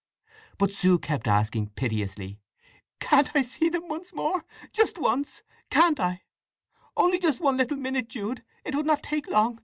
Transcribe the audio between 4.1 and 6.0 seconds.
more—just once! Can't